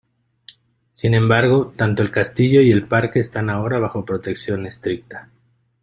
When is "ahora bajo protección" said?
3.51-4.65